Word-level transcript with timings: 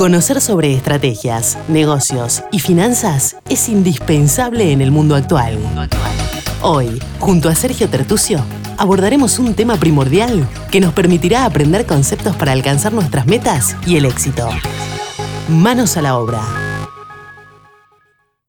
Conocer 0.00 0.40
sobre 0.40 0.72
estrategias, 0.72 1.58
negocios 1.68 2.42
y 2.50 2.60
finanzas 2.60 3.36
es 3.50 3.68
indispensable 3.68 4.72
en 4.72 4.80
el 4.80 4.90
mundo 4.90 5.14
actual. 5.14 5.58
Hoy, 6.62 6.98
junto 7.18 7.50
a 7.50 7.54
Sergio 7.54 7.86
Tertucio, 7.90 8.42
abordaremos 8.78 9.38
un 9.38 9.52
tema 9.52 9.76
primordial 9.76 10.48
que 10.72 10.80
nos 10.80 10.94
permitirá 10.94 11.44
aprender 11.44 11.84
conceptos 11.84 12.34
para 12.34 12.52
alcanzar 12.52 12.94
nuestras 12.94 13.26
metas 13.26 13.76
y 13.86 13.96
el 13.96 14.06
éxito. 14.06 14.48
Manos 15.50 15.98
a 15.98 16.00
la 16.00 16.16
obra. 16.16 16.40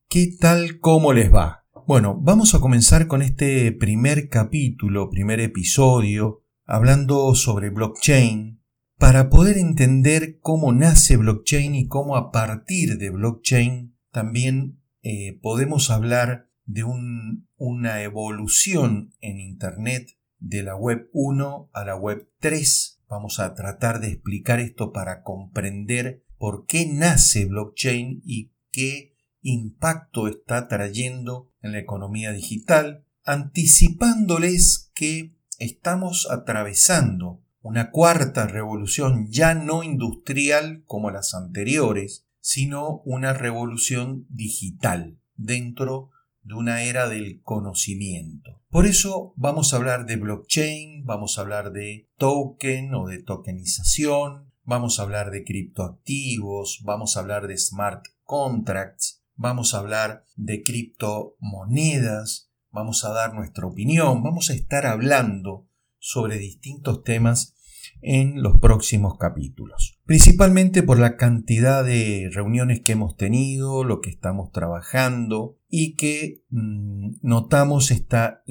¿Qué 0.08 0.30
tal? 0.40 0.80
¿Cómo 0.80 1.12
les 1.12 1.34
va? 1.34 1.66
Bueno, 1.86 2.18
vamos 2.18 2.56
a 2.56 2.62
comenzar 2.62 3.08
con 3.08 3.22
este 3.22 3.74
primer 3.74 4.30
capítulo, 4.30 5.10
primer 5.10 5.42
episodio, 5.42 6.46
hablando 6.66 7.36
sobre 7.36 7.72
blockchain, 7.72 8.61
para 9.02 9.32
poder 9.32 9.58
entender 9.58 10.38
cómo 10.42 10.74
nace 10.74 11.18
blockchain 11.18 11.74
y 11.74 11.88
cómo 11.88 12.16
a 12.16 12.32
partir 12.32 13.00
de 13.00 13.10
blockchain 13.10 13.98
también 14.12 14.80
eh, 15.02 15.40
podemos 15.42 15.90
hablar 15.90 16.52
de 16.66 16.84
una 16.84 18.04
evolución 18.04 19.16
en 19.20 19.40
Internet 19.40 20.20
de 20.38 20.62
la 20.62 20.76
web 20.76 21.10
1 21.14 21.72
a 21.74 21.84
la 21.84 21.96
web 21.96 22.30
3. 22.42 23.02
Vamos 23.10 23.40
a 23.40 23.56
tratar 23.56 24.02
de 24.02 24.10
explicar 24.10 24.60
esto 24.60 24.94
para 24.94 25.24
comprender 25.24 26.24
por 26.38 26.68
qué 26.68 26.86
nace 26.86 27.46
blockchain 27.46 28.22
y 28.24 28.54
qué 28.70 29.16
impacto 29.42 30.28
está 30.28 30.68
trayendo 30.68 31.52
en 31.64 31.72
la 31.72 31.80
economía 31.80 32.34
digital, 32.34 33.04
anticipándoles 33.24 34.92
que 34.94 35.36
estamos 35.58 36.28
atravesando 36.30 37.42
una 37.62 37.92
cuarta 37.92 38.48
revolución 38.48 39.28
ya 39.30 39.54
no 39.54 39.84
industrial 39.84 40.84
como 40.86 41.12
las 41.12 41.34
anteriores, 41.34 42.26
sino 42.40 43.02
una 43.06 43.34
revolución 43.34 44.26
digital 44.30 45.20
dentro 45.36 46.10
de 46.44 46.56
una 46.56 46.84
era 46.84 47.08
del 47.08 47.42
conocimiento. 47.44 48.62
Por 48.70 48.88
eso 48.88 49.34
vamos 49.36 49.74
a 49.74 49.78
hablar 49.78 50.08
de 50.08 50.16
blockchain, 50.16 51.06
vamos 51.06 51.38
a 51.38 51.42
hablar 51.42 51.72
de 51.72 52.10
token 52.18 52.96
o 52.96 53.08
de 53.08 53.22
tokenización, 53.22 54.52
vamos 54.64 55.00
a 55.00 55.04
hablar 55.04 55.30
de 55.30 55.44
criptoactivos, 55.44 56.82
vamos 56.84 57.16
a 57.16 57.20
hablar 57.20 57.48
de 57.48 57.58
smart 57.58 58.06
contracts, 58.24 59.22
vamos 59.36 59.76
a 59.76 59.80
hablar 59.80 60.26
de 60.36 60.64
criptomonedas, 60.64 62.50
vamos 62.72 63.06
a 63.06 63.10
dar 63.10 63.36
nuestra 63.36 63.68
opinión, 63.68 64.24
vamos 64.24 64.50
a 64.50 64.54
estar 64.54 64.88
hablando 64.88 65.68
sobre 66.02 66.40
distintos 66.40 67.04
temas 67.04 67.56
en 68.02 68.42
los 68.42 68.58
próximos 68.58 69.18
capítulos. 69.18 70.00
Principalmente 70.06 70.84
por 70.84 71.00
la 71.00 71.16
cantidad 71.16 71.86
de 71.86 72.30
reuniones 72.34 72.82
que 72.82 72.94
hemos 72.94 73.16
tenido, 73.16 73.84
lo 73.84 74.02
que 74.02 74.10
estamos 74.10 74.52
trabajando 74.52 75.60
y 75.70 75.96
que 75.96 76.44
mm, 76.50 77.18
notamos 77.22 77.92
esta, 77.92 78.44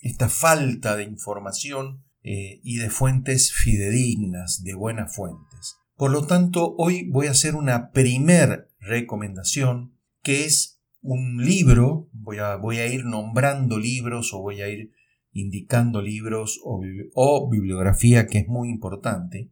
esta, 0.00 0.28
falta 0.28 0.96
de 0.96 1.04
información 1.04 2.04
eh, 2.22 2.60
y 2.62 2.76
de 2.76 2.88
fuentes 2.88 3.52
fidedignas, 3.52 4.62
de 4.62 4.74
buenas 4.74 5.14
fuentes. 5.14 5.76
Por 5.96 6.12
lo 6.12 6.26
tanto, 6.26 6.74
hoy 6.78 7.08
voy 7.10 7.26
a 7.26 7.32
hacer 7.32 7.56
una 7.56 7.90
primer 7.90 8.68
recomendación 8.80 9.94
que 10.22 10.44
es 10.44 10.80
un 11.02 11.44
libro, 11.44 12.08
voy 12.12 12.38
a, 12.38 12.56
voy 12.56 12.78
a 12.78 12.86
ir 12.86 13.04
nombrando 13.04 13.78
libros 13.78 14.32
o 14.32 14.40
voy 14.40 14.62
a 14.62 14.68
ir 14.68 14.92
indicando 15.34 16.00
libros 16.00 16.60
o, 16.64 17.50
bibliografía 17.50 18.26
que 18.26 18.38
es 18.38 18.48
muy 18.48 18.70
importante. 18.70 19.50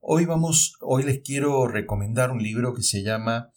Hoy 0.00 0.26
vamos, 0.26 0.76
hoy 0.80 1.04
les 1.04 1.20
quiero 1.20 1.66
recomendar 1.66 2.30
un 2.30 2.42
libro 2.42 2.74
que 2.74 2.82
se 2.82 3.02
llama 3.02 3.50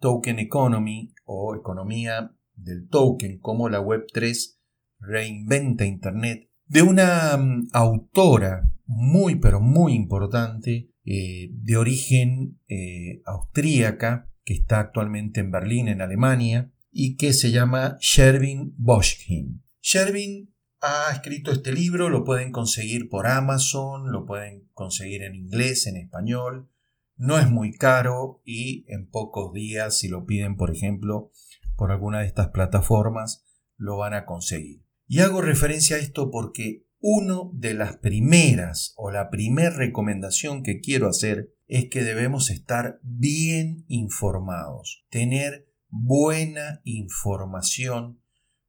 Token 0.00 0.40
Economy 0.40 1.14
o 1.24 1.54
Economía 1.54 2.34
del 2.54 2.88
Token, 2.88 3.38
como 3.38 3.68
la 3.68 3.80
Web3 3.80 4.58
reinventa 4.98 5.84
Internet, 5.84 6.48
de 6.66 6.82
una 6.82 7.36
mm, 7.36 7.68
autora 7.72 8.72
muy 8.86 9.36
pero 9.36 9.60
muy 9.60 9.94
importante 9.94 10.90
eh, 11.04 11.50
de 11.52 11.76
origen 11.76 12.58
eh, 12.68 13.22
austríaca 13.26 14.28
que 14.44 14.54
está 14.54 14.80
actualmente 14.80 15.40
en 15.40 15.50
Berlín, 15.50 15.88
en 15.88 16.00
Alemania, 16.00 16.72
y 16.90 17.16
que 17.16 17.32
se 17.32 17.50
llama 17.50 17.96
Shervin 18.00 18.74
Boschkin. 18.76 19.62
Shervin 19.80 20.51
ha 20.82 21.12
escrito 21.12 21.52
este 21.52 21.72
libro, 21.72 22.08
lo 22.08 22.24
pueden 22.24 22.50
conseguir 22.50 23.08
por 23.08 23.28
Amazon, 23.28 24.10
lo 24.10 24.26
pueden 24.26 24.68
conseguir 24.74 25.22
en 25.22 25.36
inglés, 25.36 25.86
en 25.86 25.96
español, 25.96 26.68
no 27.16 27.38
es 27.38 27.48
muy 27.48 27.72
caro 27.72 28.42
y 28.44 28.84
en 28.88 29.08
pocos 29.08 29.52
días, 29.52 29.96
si 29.96 30.08
lo 30.08 30.26
piden, 30.26 30.56
por 30.56 30.74
ejemplo, 30.74 31.30
por 31.76 31.92
alguna 31.92 32.20
de 32.20 32.26
estas 32.26 32.48
plataformas, 32.48 33.44
lo 33.76 33.96
van 33.96 34.12
a 34.12 34.26
conseguir. 34.26 34.84
Y 35.06 35.20
hago 35.20 35.40
referencia 35.40 35.96
a 35.96 36.00
esto 36.00 36.32
porque 36.32 36.84
una 36.98 37.50
de 37.52 37.74
las 37.74 37.98
primeras 37.98 38.92
o 38.96 39.12
la 39.12 39.30
primera 39.30 39.70
recomendación 39.70 40.64
que 40.64 40.80
quiero 40.80 41.08
hacer 41.08 41.54
es 41.68 41.88
que 41.90 42.02
debemos 42.02 42.50
estar 42.50 42.98
bien 43.02 43.84
informados, 43.86 45.06
tener 45.10 45.68
buena 45.90 46.80
información 46.84 48.20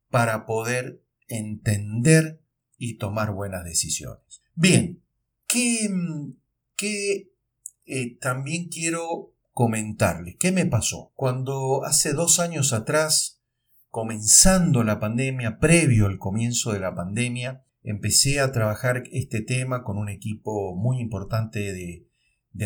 para 0.09 0.45
poder 0.45 1.02
entender 1.37 2.41
y 2.77 2.97
tomar 2.97 3.31
buenas 3.31 3.63
decisiones. 3.63 4.43
Bien, 4.55 5.03
¿qué, 5.47 5.87
eh, 7.85 8.17
también 8.19 8.69
quiero 8.69 9.35
comentarles? 9.51 10.35
¿Qué 10.39 10.51
me 10.51 10.65
pasó? 10.65 11.11
Cuando 11.15 11.83
hace 11.85 12.13
dos 12.13 12.39
años 12.39 12.73
atrás, 12.73 13.41
comenzando 13.89 14.83
la 14.83 14.99
pandemia, 14.99 15.59
previo 15.59 16.07
al 16.07 16.19
comienzo 16.19 16.73
de 16.73 16.79
la 16.79 16.95
pandemia, 16.95 17.63
empecé 17.83 18.39
a 18.39 18.51
trabajar 18.51 19.03
este 19.11 19.41
tema 19.41 19.83
con 19.83 19.97
un 19.97 20.09
equipo 20.09 20.75
muy 20.75 20.99
importante 20.99 21.73
de, 21.73 22.07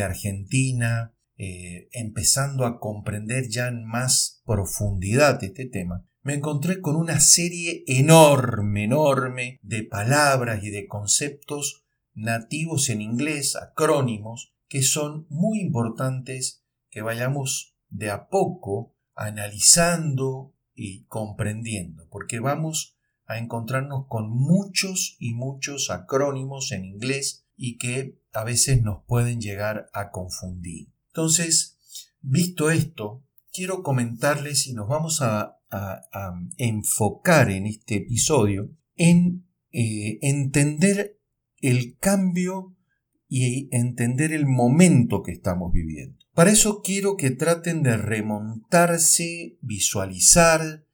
Argentina, 0.02 1.14
eh, 1.36 1.88
empezando 1.92 2.66
a 2.66 2.78
comprender 2.78 3.48
ya 3.48 3.68
en 3.68 3.84
más 3.84 4.42
profundidad 4.44 5.42
este 5.42 5.66
tema 5.66 6.07
me 6.22 6.34
encontré 6.34 6.80
con 6.80 6.96
una 6.96 7.20
serie 7.20 7.84
enorme, 7.86 8.84
enorme 8.84 9.58
de 9.62 9.84
palabras 9.84 10.62
y 10.62 10.70
de 10.70 10.86
conceptos 10.86 11.84
nativos 12.14 12.88
en 12.90 13.00
inglés, 13.00 13.56
acrónimos, 13.56 14.54
que 14.68 14.82
son 14.82 15.26
muy 15.30 15.60
importantes 15.60 16.64
que 16.90 17.02
vayamos 17.02 17.76
de 17.88 18.10
a 18.10 18.28
poco 18.28 18.94
analizando 19.14 20.54
y 20.74 21.04
comprendiendo, 21.04 22.08
porque 22.10 22.40
vamos 22.40 22.96
a 23.26 23.38
encontrarnos 23.38 24.06
con 24.08 24.30
muchos 24.30 25.16
y 25.18 25.34
muchos 25.34 25.90
acrónimos 25.90 26.72
en 26.72 26.84
inglés 26.84 27.46
y 27.56 27.76
que 27.76 28.20
a 28.32 28.44
veces 28.44 28.82
nos 28.82 29.04
pueden 29.04 29.40
llegar 29.40 29.90
a 29.92 30.10
confundir. 30.10 30.88
Entonces, 31.08 31.78
visto 32.20 32.70
esto, 32.70 33.24
quiero 33.52 33.82
comentarles 33.82 34.66
y 34.66 34.72
nos 34.72 34.88
vamos 34.88 35.20
a 35.20 35.57
a, 35.70 36.00
enfocar 36.56 37.50
en 37.50 37.66
este 37.66 37.96
episodio 37.96 38.70
en 38.96 39.44
eh, 39.72 40.18
entender 40.22 41.18
el 41.60 41.96
cambio 41.98 42.74
y 43.28 43.68
entender 43.76 44.32
el 44.32 44.46
momento 44.46 45.22
que 45.22 45.32
estamos 45.32 45.72
viviendo. 45.72 46.18
Para 46.34 46.50
eso 46.50 46.82
quiero 46.82 47.16
que 47.16 47.30
traten 47.30 47.82
de 47.82 47.96
remontarse, 47.96 49.58
visualizar, 49.60 50.84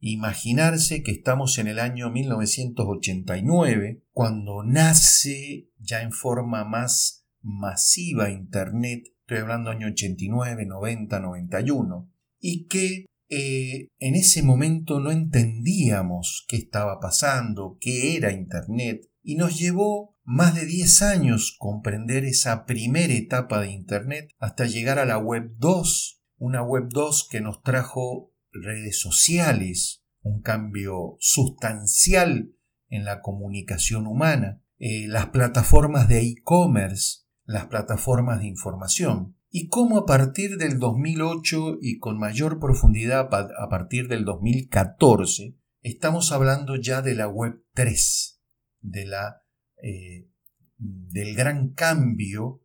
imaginarse 0.00 1.02
que 1.02 1.12
estamos 1.12 1.58
en 1.58 1.68
el 1.68 1.78
año 1.78 2.10
1989, 2.10 4.02
cuando 4.12 4.62
nace 4.64 5.68
ya 5.78 6.02
en 6.02 6.12
forma 6.12 6.64
más 6.64 7.26
masiva 7.42 8.30
Internet, 8.30 9.04
estoy 9.20 9.38
hablando 9.38 9.70
año 9.70 9.88
89, 9.88 10.66
90, 10.66 11.20
91, 11.20 12.10
y 12.40 12.64
que 12.66 13.06
eh, 13.28 13.88
en 13.98 14.14
ese 14.14 14.42
momento 14.42 15.00
no 15.00 15.10
entendíamos 15.10 16.44
qué 16.48 16.56
estaba 16.56 17.00
pasando, 17.00 17.78
qué 17.80 18.16
era 18.16 18.32
Internet, 18.32 19.10
y 19.22 19.36
nos 19.36 19.58
llevó 19.58 20.16
más 20.24 20.54
de 20.54 20.66
10 20.66 21.02
años 21.02 21.56
comprender 21.58 22.24
esa 22.24 22.64
primera 22.64 23.12
etapa 23.12 23.60
de 23.60 23.70
Internet 23.70 24.30
hasta 24.38 24.66
llegar 24.66 24.98
a 24.98 25.04
la 25.04 25.18
Web 25.18 25.54
2, 25.58 26.22
una 26.38 26.62
Web 26.62 26.88
2 26.90 27.28
que 27.30 27.40
nos 27.40 27.62
trajo 27.62 28.32
redes 28.52 29.00
sociales, 29.00 30.02
un 30.22 30.40
cambio 30.40 31.16
sustancial 31.20 32.54
en 32.88 33.04
la 33.04 33.20
comunicación 33.20 34.06
humana, 34.06 34.62
eh, 34.78 35.06
las 35.08 35.26
plataformas 35.26 36.08
de 36.08 36.22
e-commerce, 36.22 37.24
las 37.44 37.66
plataformas 37.66 38.40
de 38.40 38.46
información 38.46 39.36
y 39.56 39.68
cómo 39.68 39.98
a 39.98 40.04
partir 40.04 40.56
del 40.56 40.80
2008 40.80 41.78
y 41.80 42.00
con 42.00 42.18
mayor 42.18 42.58
profundidad 42.58 43.32
a 43.32 43.68
partir 43.68 44.08
del 44.08 44.24
2014, 44.24 45.56
estamos 45.80 46.32
hablando 46.32 46.74
ya 46.74 47.02
de 47.02 47.14
la 47.14 47.28
Web 47.28 47.62
3, 47.72 48.42
de 48.80 49.06
la, 49.06 49.44
eh, 49.80 50.28
del 50.76 51.36
gran 51.36 51.72
cambio 51.72 52.64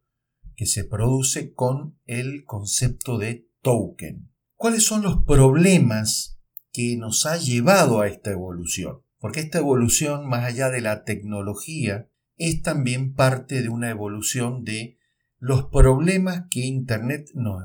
que 0.56 0.66
se 0.66 0.84
produce 0.84 1.54
con 1.54 2.00
el 2.08 2.44
concepto 2.44 3.20
de 3.20 3.48
token. 3.62 4.34
¿Cuáles 4.56 4.84
son 4.84 5.04
los 5.04 5.24
problemas 5.26 6.40
que 6.74 6.98
nos 6.98 7.28
ha 7.28 7.38
llevado 7.38 8.02
a 8.02 8.08
esta 8.08 8.32
evolución? 8.32 9.04
Porque 9.20 9.42
esta 9.42 9.60
evolución, 9.60 10.28
más 10.28 10.44
allá 10.44 10.72
de 10.72 10.82
la 10.82 11.04
tecnología, 11.04 12.10
es 12.36 12.64
también 12.64 13.14
parte 13.14 13.62
de 13.62 13.70
una 13.70 13.92
evolución 13.92 14.64
de 14.64 14.99
los 15.40 15.66
problemas 15.66 16.46
que 16.50 16.62
Internet 16.62 17.30
nos, 17.34 17.64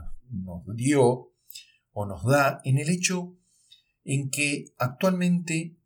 dio 0.75 1.33
o 1.93 2.07
nos 2.07 2.25
da 2.25 2.61
en 2.65 2.79
el 2.79 2.89
hecho 2.89 3.37
en 4.05 4.31
que 4.31 4.75
actualmente 4.79 5.77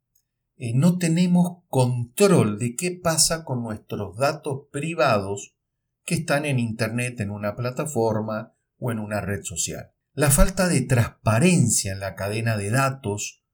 eh, 0.57 0.73
no 0.75 0.99
tenemos 0.99 1.65
control 1.69 2.59
de 2.59 2.77
qué 2.77 2.93
pasa 2.93 3.45
con 3.45 3.63
nuestros 3.63 4.17
datos 4.17 4.67
privados 4.71 5.57
que 6.05 6.17
están 6.17 6.45
en 6.47 6.59
Internet, 6.59 7.21
en 7.21 7.31
una 7.31 7.55
plataforma 7.55 8.55
o 8.79 8.91
en 8.91 8.99
una 8.99 9.21
red 9.21 9.43
social. 9.43 9.93
La 10.15 10.31
falta 10.31 10.69
de 10.69 10.81
transparencia 10.81 11.93
en 11.93 12.01
la 12.01 12.15
cadena 12.15 12.57
de 12.57 12.71
datos 12.71 13.45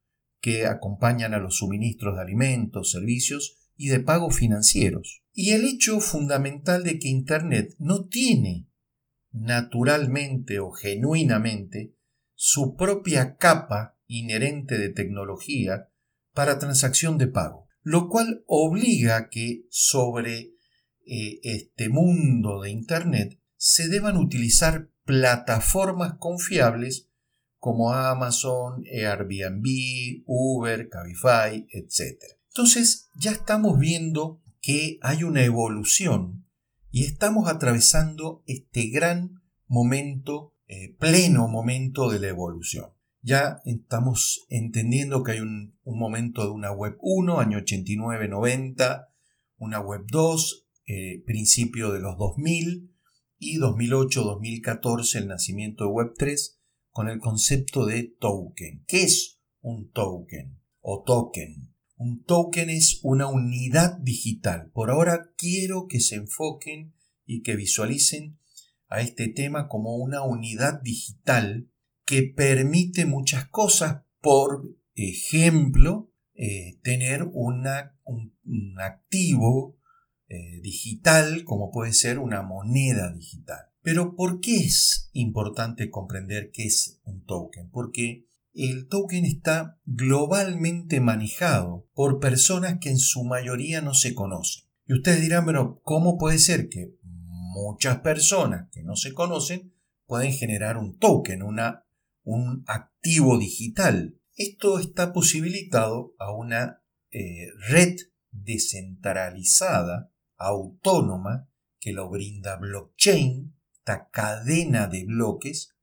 que 0.41 0.67
acompañan 0.67 1.35
a 1.35 1.39
los 1.39 1.57
suministros 1.59 2.17
de 2.17 2.23
alimentos, 2.23 2.91
servicios 2.91 3.59
y 3.77 3.89
de 3.89 4.01
pagos 4.01 4.37
financieros. 4.37 5.24
Y 5.37 5.51
el 5.51 5.65
hecho 5.65 6.01
fundamental 6.01 6.85
de 6.85 7.01
que 7.01 7.09
Internet 7.09 7.75
no 7.79 8.07
tiene 8.07 8.69
naturalmente 9.33 10.61
o 10.61 10.71
genuinamente 10.71 11.97
su 12.35 12.77
propia 12.77 13.37
capa 13.37 13.99
inherente 14.07 14.79
de 14.79 14.91
tecnología 14.91 15.91
para 16.33 16.61
transacción 16.61 17.19
de 17.19 17.27
pago, 17.27 17.67
lo 17.83 18.09
cual 18.09 18.45
obliga 18.47 19.17
a 19.17 19.29
que 19.29 19.67
sobre 19.71 20.55
eh, 21.05 21.41
este 21.43 21.89
mundo 21.89 22.63
de 22.63 22.71
Internet 22.71 23.41
se 23.57 23.89
deban 23.89 24.17
utilizar 24.17 24.89
plataformas 25.05 26.15
confiables 26.19 27.09
como 27.59 27.93
Amazon, 27.93 28.85
Airbnb, 28.85 30.23
Uber, 30.27 30.89
Cabify, 30.89 31.67
etc. 31.71 32.23
Entonces 32.51 33.11
ya 33.15 33.33
estamos 33.33 33.81
viendo 33.81 34.44
que 34.65 34.99
hay 35.03 35.25
una 35.25 35.45
evolución 35.45 36.47
y 36.91 37.05
estamos 37.05 37.49
atravesando 37.49 38.43
este 38.47 38.89
gran 38.89 39.43
momento, 39.67 40.55
eh, 40.69 40.97
pleno 40.99 41.49
momento 41.49 42.09
de 42.09 42.19
la 42.19 42.29
evolución. 42.29 42.87
Ya 43.21 43.61
estamos 43.67 44.47
entendiendo 44.49 45.23
que 45.23 45.33
hay 45.33 45.41
un, 45.41 45.79
momento 45.85 46.45
de 46.45 46.49
una 46.49 46.73
web 46.73 46.97
1, 47.01 47.41
año 47.41 47.59
89-90, 47.59 49.09
una 49.59 49.81
web 49.81 50.07
2, 50.11 50.67
eh, 50.87 51.23
principio 51.27 51.93
de 51.93 52.01
los 52.01 52.17
2000 52.17 52.91
y 53.39 53.59
2008-2014 53.59 55.17
el 55.17 55.29
nacimiento 55.29 55.85
de 55.85 55.91
web 55.91 56.15
3 56.17 56.59
con 56.91 57.11
el 57.11 57.19
concepto 57.19 57.85
de 57.85 58.15
token. 58.19 58.83
¿Qué 58.87 59.03
es 59.03 59.41
un 59.61 59.91
token 59.91 60.59
o 60.81 61.03
token? 61.03 61.74
Un 61.97 62.25
token 62.25 62.71
es 62.71 63.01
una 63.03 63.29
unidad 63.29 63.99
digital. 63.99 64.71
Por 64.73 64.91
ahora 64.91 65.31
quiero 65.37 65.87
que 65.89 66.01
se 66.01 66.17
enfoquen 66.17 66.95
y 67.25 67.43
que 67.43 67.57
visualicen 67.57 68.39
a 68.89 69.01
este 69.01 69.29
tema 69.29 69.69
como 69.69 69.97
una 69.97 70.23
unidad 70.23 70.81
digital 70.83 71.71
que 72.05 72.23
permite 72.23 73.07
muchas 73.07 73.49
cosas. 73.49 74.03
Por 74.21 74.77
ejemplo, 74.95 76.11
eh, 76.35 76.79
tener 76.83 77.23
un, 77.33 77.67
activo 78.79 79.79
eh, 80.29 80.61
digital 80.63 81.45
como 81.45 81.71
puede 81.71 81.93
ser 81.93 82.19
una 82.19 82.43
moneda 82.43 83.13
digital. 83.13 83.67
Pero 83.83 84.17
¿por 84.17 84.41
qué 84.41 84.57
es 84.57 85.11
importante 85.13 85.91
comprender 85.91 86.51
qué 86.53 86.65
es 86.65 87.01
un 87.05 87.25
token? 87.25 87.71
Porque 87.71 88.27
el 88.55 88.87
token 88.87 89.25
está 89.25 89.81
globalmente 89.85 91.01
manejado 91.01 91.89
por 91.93 92.21
personas 92.21 92.79
que 92.81 92.91
en 92.91 92.99
su 92.99 93.25
mayoría 93.25 93.81
no 93.81 93.95
se 93.95 94.15
conocen. 94.15 94.65
Y 94.87 94.95
ustedes 94.95 95.21
dirán, 95.21 95.47
pero 95.47 95.81
¿cómo 95.83 96.19
puede 96.19 96.39
ser 96.39 96.69
que 96.69 96.95
muchas 97.03 97.99
personas 98.01 98.69
que 98.71 98.83
no 98.83 98.97
se 98.97 99.13
conocen 99.13 99.75
pueden 100.07 100.33
generar 100.33 100.77
un 100.77 100.99
token, 100.99 101.43
un 101.43 102.65
activo 102.67 103.39
digital? 103.39 104.21
Esto 104.37 104.79
está 104.79 105.13
posibilitado 105.13 106.15
a 106.19 106.33
una 106.33 106.83
eh, 107.11 107.49
red 107.69 107.97
descentralizada, 108.31 110.13
autónoma, 110.37 111.49
que 111.81 111.93
lo 111.93 112.09
brinda 112.09 112.57
blockchain, 112.57 113.55
esta 113.73 114.09
cadena 114.11 114.87
de 114.87 115.05
bloques, 115.05 115.74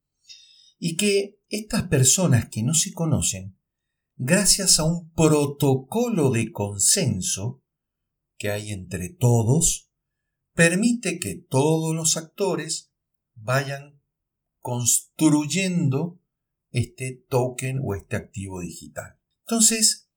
y 0.83 0.97
que 0.97 1.39
estas 1.47 1.83
personas 1.83 2.49
que 2.49 2.63
no 2.63 2.73
se 2.73 2.91
conocen, 2.91 3.55
gracias 4.15 4.79
a 4.79 4.83
un 4.83 5.13
protocolo 5.13 6.31
de 6.31 6.51
consenso 6.51 7.63
que 8.39 8.49
hay 8.49 8.71
entre 8.71 9.09
todos, 9.09 9.91
permite 10.55 11.19
que 11.19 11.35
todos 11.35 11.95
los 11.95 12.17
actores 12.17 12.91
vayan 13.35 14.01
construyendo 14.59 16.19
este 16.71 17.23
token 17.29 17.79
o 17.83 17.93
este 17.93 18.15
activo 18.15 18.61
digital. 18.61 19.19
Entonces, 19.41 20.09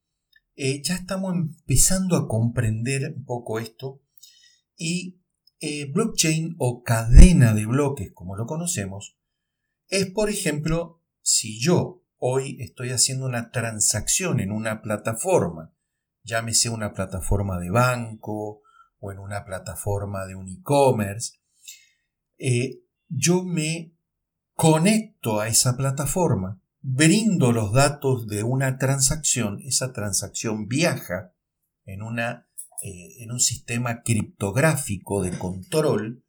eh, 0.54 0.80
ya 0.82 0.94
estamos 0.94 1.34
empezando 1.34 2.16
a 2.16 2.26
comprender 2.26 3.12
un 3.14 3.26
poco 3.26 3.58
esto 3.58 4.00
y 4.78 5.20
eh, 5.60 5.92
blockchain 5.92 6.54
o 6.56 6.82
cadena 6.82 7.52
de 7.52 7.66
bloques, 7.66 8.12
como 8.14 8.34
lo 8.34 8.46
conocemos, 8.46 9.18
es, 9.88 10.10
por 10.10 10.30
ejemplo, 10.30 11.02
si 11.20 11.60
yo 11.60 12.02
hoy 12.18 12.56
estoy 12.60 12.90
haciendo 12.90 13.26
una 13.26 13.50
transacción 13.50 14.40
en 14.40 14.50
una 14.50 14.82
plataforma, 14.82 15.74
llámese 16.22 16.70
una 16.70 16.92
plataforma 16.92 17.58
de 17.58 17.70
banco 17.70 18.62
o 18.98 19.12
en 19.12 19.18
una 19.18 19.44
plataforma 19.44 20.26
de 20.26 20.34
un 20.34 20.48
e-commerce, 20.48 21.38
eh, 22.38 22.80
yo 23.08 23.44
me 23.44 23.94
conecto 24.54 25.40
a 25.40 25.48
esa 25.48 25.76
plataforma, 25.76 26.62
brindo 26.80 27.52
los 27.52 27.72
datos 27.72 28.26
de 28.26 28.42
una 28.42 28.78
transacción, 28.78 29.60
esa 29.60 29.92
transacción 29.92 30.66
viaja 30.66 31.34
en, 31.84 32.02
una, 32.02 32.48
eh, 32.82 33.22
en 33.22 33.32
un 33.32 33.40
sistema 33.40 34.02
criptográfico 34.02 35.22
de 35.22 35.38
control, 35.38 36.24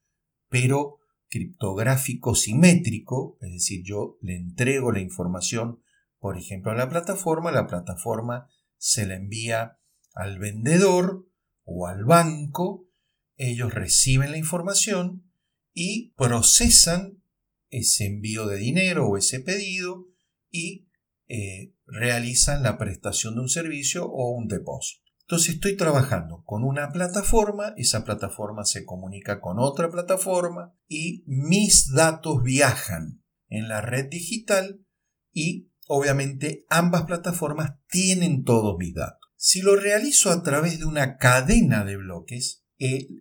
pero 0.49 0.99
criptográfico 1.35 2.33
simétrico, 2.33 3.37
es 3.41 3.51
decir, 3.51 3.83
yo 3.83 4.17
le 4.21 4.37
entrego 4.37 4.93
la 4.93 5.01
información, 5.01 5.81
por 6.17 6.38
ejemplo, 6.38 6.71
a 6.71 6.75
la 6.75 6.89
plataforma, 6.89 7.51
la 7.51 7.67
plataforma 7.67 8.48
se 8.77 9.05
la 9.05 9.15
envía 9.15 9.77
al 10.13 10.39
vendedor 10.39 11.27
o 11.65 11.88
al 11.88 12.05
banco, 12.05 12.88
ellos 13.36 13.74
reciben 13.74 14.31
la 14.31 14.38
información 14.38 15.29
y 15.74 16.13
procesan 16.15 17.21
ese 17.69 18.05
envío 18.05 18.48
de 18.48 18.55
dinero 18.55 19.05
o 19.05 19.17
ese 19.17 19.41
pedido 19.41 20.07
y 20.50 20.88
eh, 21.27 21.74
realizan 21.86 22.63
la 22.63 22.77
prestación 22.77 23.36
de 23.36 23.41
un 23.41 23.50
servicio 23.50 24.05
o 24.05 24.31
un 24.31 24.48
depósito. 24.48 25.04
Entonces 25.27 25.55
estoy 25.55 25.75
trabajando 25.75 26.44
con 26.46 26.63
una 26.63 26.91
plataforma, 26.91 27.74
esa 27.77 28.05
plataforma 28.05 28.63
se 28.63 28.86
comunica 28.86 29.41
con 29.41 29.58
otra 29.58 29.89
plataforma 29.89 30.75
y 30.88 31.24
mis 31.25 31.91
datos 31.91 32.44
viajan 32.44 33.24
en 33.48 33.67
la 33.67 33.82
red 33.82 34.08
digital 34.08 34.86
y 35.32 35.72
obviamente 35.88 36.65
ambas 36.70 37.05
plataformas 37.05 37.74
tienen 37.89 38.44
todos 38.44 38.77
mis 38.77 38.94
datos. 38.94 39.20
Si 39.36 39.63
lo 39.63 39.75
realizo 39.75 40.29
a 40.29 40.44
través 40.44 40.77
de 40.77 40.86
una 40.86 41.17
cadena 41.17 41.84
de 41.84 41.98
bloques, 41.98 42.63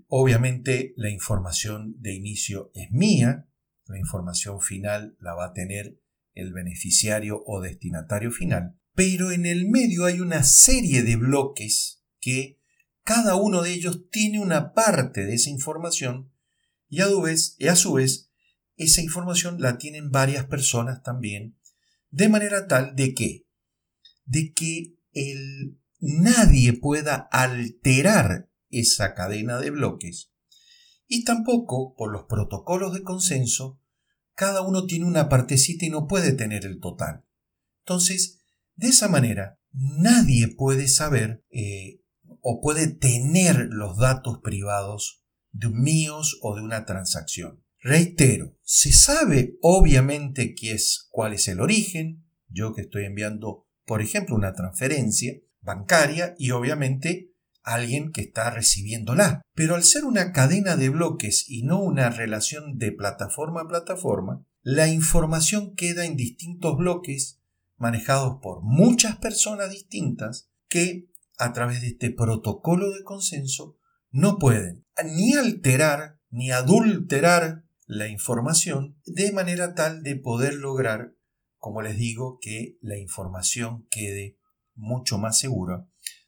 obviamente 0.08 0.92
la 0.96 1.08
información 1.08 1.94
de 2.00 2.14
inicio 2.14 2.70
es 2.75 2.90
mía, 2.90 3.49
la 3.87 3.99
información 3.99 4.61
final 4.61 5.16
la 5.20 5.34
va 5.34 5.46
a 5.46 5.52
tener 5.54 5.99
el 6.34 6.52
beneficiario 6.52 7.42
o 7.46 7.62
destinatario 7.62 8.30
final, 8.30 8.78
pero 8.94 9.32
en 9.32 9.44
el 9.44 9.68
medio 9.68 10.04
hay 10.04 10.20
una 10.20 10.42
serie 10.44 11.02
de 11.02 11.16
bloques 11.16 11.93
que 12.24 12.58
cada 13.02 13.36
uno 13.36 13.60
de 13.62 13.74
ellos 13.74 14.08
tiene 14.10 14.40
una 14.40 14.72
parte 14.72 15.26
de 15.26 15.34
esa 15.34 15.50
información 15.50 16.32
y 16.88 17.02
a, 17.02 17.08
y 17.58 17.68
a 17.68 17.76
su 17.76 17.92
vez 17.92 18.30
esa 18.76 19.02
información 19.02 19.60
la 19.60 19.76
tienen 19.76 20.10
varias 20.10 20.46
personas 20.46 21.02
también, 21.02 21.58
de 22.10 22.30
manera 22.30 22.66
tal 22.66 22.96
de 22.96 23.12
que, 23.12 23.46
de 24.24 24.54
que 24.54 24.96
el, 25.12 25.78
nadie 26.00 26.72
pueda 26.72 27.28
alterar 27.30 28.50
esa 28.70 29.14
cadena 29.14 29.58
de 29.58 29.70
bloques 29.70 30.32
y 31.06 31.24
tampoco 31.24 31.94
por 31.94 32.10
los 32.10 32.24
protocolos 32.24 32.94
de 32.94 33.02
consenso 33.02 33.80
cada 34.34 34.62
uno 34.62 34.86
tiene 34.86 35.04
una 35.04 35.28
partecita 35.28 35.84
y 35.84 35.90
no 35.90 36.08
puede 36.08 36.32
tener 36.32 36.64
el 36.64 36.80
total. 36.80 37.24
Entonces, 37.80 38.40
de 38.74 38.88
esa 38.88 39.08
manera, 39.08 39.60
nadie 39.72 40.48
puede 40.48 40.88
saber 40.88 41.44
eh, 41.50 42.00
o 42.46 42.60
puede 42.60 42.88
tener 42.88 43.68
los 43.70 43.96
datos 43.96 44.40
privados 44.42 45.24
de 45.50 45.70
míos 45.70 46.38
o 46.42 46.54
de 46.54 46.60
una 46.60 46.84
transacción. 46.84 47.64
Reitero, 47.80 48.54
se 48.62 48.92
sabe 48.92 49.56
obviamente 49.62 50.54
qué 50.54 50.72
es, 50.72 51.08
cuál 51.10 51.32
es 51.32 51.48
el 51.48 51.60
origen, 51.60 52.26
yo 52.48 52.74
que 52.74 52.82
estoy 52.82 53.06
enviando, 53.06 53.66
por 53.86 54.02
ejemplo, 54.02 54.36
una 54.36 54.52
transferencia 54.52 55.32
bancaria 55.62 56.34
y 56.38 56.50
obviamente 56.50 57.32
alguien 57.62 58.12
que 58.12 58.20
está 58.20 58.50
recibiéndola. 58.50 59.40
Pero 59.54 59.74
al 59.74 59.82
ser 59.82 60.04
una 60.04 60.32
cadena 60.32 60.76
de 60.76 60.90
bloques 60.90 61.46
y 61.48 61.62
no 61.62 61.80
una 61.80 62.10
relación 62.10 62.76
de 62.76 62.92
plataforma 62.92 63.62
a 63.62 63.68
plataforma, 63.68 64.44
la 64.60 64.88
información 64.88 65.74
queda 65.74 66.04
en 66.04 66.16
distintos 66.16 66.76
bloques 66.76 67.40
manejados 67.78 68.38
por 68.42 68.62
muchas 68.62 69.16
personas 69.16 69.70
distintas 69.70 70.50
que 70.68 71.08
a 71.38 71.52
través 71.52 71.80
de 71.80 71.88
este 71.88 72.10
protocolo 72.10 72.90
de 72.92 73.02
consenso 73.02 73.78
no 74.10 74.38
pueden 74.38 74.86
ni 75.04 75.34
alterar 75.34 76.20
ni 76.30 76.50
adulterar 76.50 77.64
la 77.86 78.08
información 78.08 78.98
de 79.06 79.32
manera 79.32 79.74
tal 79.74 80.02
de 80.02 80.16
poder 80.16 80.54
lograr, 80.54 81.14
como 81.58 81.82
les 81.82 81.96
digo, 81.96 82.38
que 82.40 82.78
la 82.80 82.96
información 82.96 83.86
quede 83.90 84.38
mucho 84.74 85.18
más 85.18 85.38
segura 85.38 85.86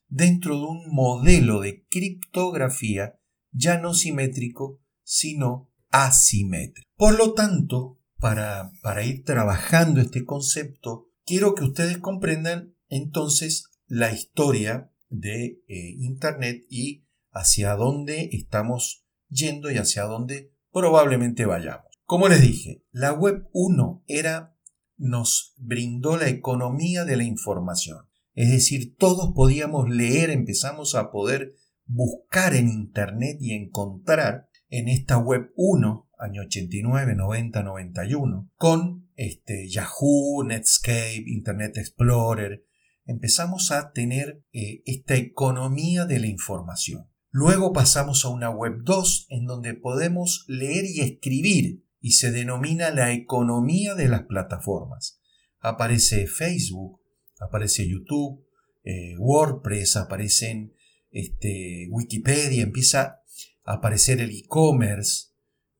dentro 0.09 0.57
de 0.57 0.63
un 0.63 0.95
modelo 0.95 1.61
de 1.61 1.85
criptografía 1.89 3.19
ya 3.51 3.79
no 3.79 3.95
simétrico, 3.95 4.81
sino 5.03 5.71
asimétrico. 5.91 6.89
Por 6.97 7.17
lo 7.17 7.33
tanto, 7.33 8.01
para, 8.19 8.73
para 8.83 9.05
ir 9.05 9.25
trabajando 9.25 10.01
este 10.01 10.25
concepto, 10.25 11.09
quiero 11.25 11.55
que 11.55 11.65
ustedes 11.65 11.99
comprendan 11.99 12.75
entonces 12.89 13.71
la 13.87 14.13
historia 14.13 14.93
de 15.09 15.63
eh, 15.69 15.95
Internet 15.99 16.65
y 16.69 17.07
hacia 17.31 17.75
dónde 17.75 18.31
estamos 18.33 19.07
yendo 19.29 19.71
y 19.71 19.79
hacia 19.79 20.05
dónde 20.05 20.53
probablemente 20.73 21.45
vayamos. 21.45 21.87
Como 22.05 22.29
les 22.29 22.41
dije, 22.41 22.85
la 22.93 23.13
Web 23.13 23.49
1 23.53 24.05
era, 24.07 24.57
nos 24.97 25.55
brindó 25.59 26.17
la 26.17 26.29
economía 26.29 27.05
de 27.05 27.17
la 27.17 27.25
información. 27.25 28.07
Es 28.35 28.51
decir, 28.51 28.97
todos 28.97 29.33
podíamos 29.35 29.89
leer, 29.89 30.31
empezamos 30.31 30.95
a 30.95 31.11
poder 31.11 31.55
buscar 31.87 32.55
en 32.55 32.69
Internet 32.69 33.39
y 33.41 33.55
encontrar 33.55 34.49
en 34.69 34.89
esta 34.89 35.19
Web 35.19 35.53
1, 35.57 36.11
año 36.19 36.43
89, 36.43 37.15
90, 37.17 37.63
91, 37.63 38.51
con 38.57 39.09
este, 39.15 39.69
Yahoo, 39.69 40.45
Netscape, 40.45 41.25
Internet 41.27 41.79
Explorer, 41.79 42.66
empezamos 43.07 43.71
a 43.71 43.93
tener 43.93 44.43
eh, 44.53 44.83
esta 44.85 45.15
economía 45.15 46.05
de 46.05 46.21
la 46.21 46.27
información. 46.27 47.09
Luego 47.31 47.73
pasamos 47.73 48.25
a 48.25 48.29
una 48.29 48.51
web 48.51 48.83
2 48.83 49.27
en 49.31 49.47
donde 49.47 49.75
podemos 49.75 50.45
leer 50.49 50.85
y 50.85 51.01
escribir 51.01 51.85
y 52.01 52.13
se 52.13 52.31
denomina 52.31 52.91
la 52.91 53.13
economía 53.13 53.95
de 53.95 54.09
las 54.09 54.23
plataformas. 54.23 55.21
Aparece 55.61 56.27
Facebook, 56.27 57.01
aparece 57.41 57.89
YouTube, 57.89 58.45
eh, 58.85 59.17
WordPress, 59.19 59.97
aparecen 59.97 60.75
este, 61.11 61.89
Wikipedia, 61.91 62.63
empieza 62.63 63.23
a 63.65 63.75
aparecer 63.75 64.21
el 64.21 64.31
e-commerce 64.31 65.29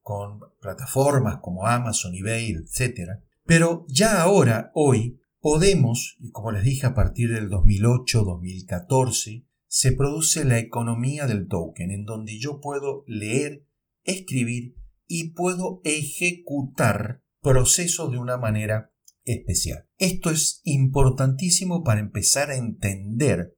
con 0.01 0.41
plataformas 0.61 1.39
como 1.41 1.67
Amazon, 1.67 2.15
eBay, 2.15 2.51
etc. 2.53 3.21
Pero 3.45 3.87
ya 3.89 4.23
ahora, 4.23 4.71
hoy, 4.75 5.21
podemos, 5.47 6.17
y 6.19 6.33
como 6.33 6.51
les 6.51 6.65
dije 6.65 6.89
a 6.89 6.95
partir 6.95 7.33
del 7.33 7.49
2008-2014, 7.51 9.47
se 9.69 9.93
produce 9.93 10.45
la 10.45 10.59
economía 10.59 11.29
del 11.29 11.47
token, 11.47 11.93
en 11.93 12.05
donde 12.05 12.37
yo 12.41 12.59
puedo 12.61 13.05
leer, 13.07 13.65
escribir 14.03 14.75
y 15.07 15.35
puedo 15.35 15.83
ejecutar 15.85 17.23
procesos 17.41 18.11
de 18.11 18.19
una 18.19 18.39
manera 18.39 18.93
especial. 19.23 19.89
Esto 19.99 20.31
es 20.31 20.63
importantísimo 20.65 21.85
para 21.85 22.01
empezar 22.01 22.51
a 22.51 22.57
entender 22.57 23.57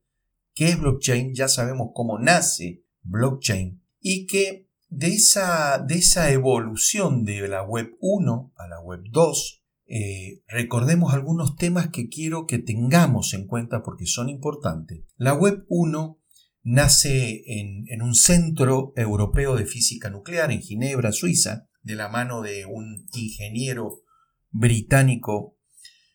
qué 0.52 0.68
es 0.68 0.78
blockchain, 0.78 1.33
ya 1.33 1.49
sabemos 1.49 1.92
cómo 1.95 2.18
nace 2.18 2.85
blockchain 3.00 3.83
y 3.99 4.26
que 4.26 4.68
de 4.90 5.07
esa, 5.07 5.78
de 5.78 5.95
esa 5.95 6.30
evolución 6.33 7.25
de 7.25 7.49
la 7.49 7.62
web 7.62 7.97
1 8.00 8.52
a 8.57 8.68
la 8.68 8.78
web 8.83 9.00
2, 9.11 9.64
eh, 9.90 10.42
recordemos 10.47 11.14
algunos 11.14 11.57
temas 11.57 11.88
que 11.88 12.09
quiero 12.09 12.47
que 12.47 12.59
tengamos 12.59 13.33
en 13.33 13.47
cuenta 13.47 13.83
porque 13.83 14.07
son 14.07 14.28
importantes. 14.28 15.04
La 15.16 15.33
web 15.33 15.64
1 15.68 16.21
nace 16.62 17.42
en, 17.47 18.02
un 18.02 18.14
centro 18.14 18.92
europeo 18.97 19.57
de 19.57 19.64
física 19.64 20.11
nuclear 20.11 20.52
en 20.52 20.61
Ginebra, 20.61 21.12
Suiza, 21.12 21.71
de 21.83 21.95
la 21.95 22.11
mano 22.11 22.42
de 22.42 22.66
un 22.66 23.09
ingeniero 23.14 24.02
británico 24.50 25.57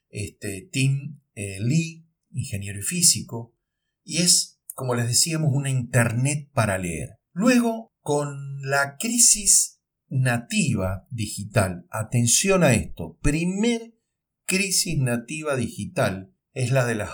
este, 0.09 0.69
Tim 0.71 1.19
eh, 1.33 1.57
Lee, 1.59 2.07
ingeniero 2.31 2.77
y 2.77 2.83
físico, 2.83 3.55
y 4.03 4.17
es, 4.17 4.59
como 4.75 4.93
les 4.93 5.07
decíamos, 5.07 5.49
una 5.51 5.71
Internet 5.71 6.49
para 6.53 6.77
leer. 6.77 7.17
Luego, 7.31 7.91
con 8.01 8.61
la 8.61 8.97
crisis 8.97 9.72
nativa 10.13 11.07
digital, 11.09 11.87
atención 11.89 12.63
a 12.63 12.75
esto, 12.75 13.17
primer 13.21 13.97
crisis 14.45 14.99
nativa 14.99 15.55
digital 15.55 16.35
es 16.53 16.71
la 16.71 16.85
de 16.85 16.93
las 16.93 17.09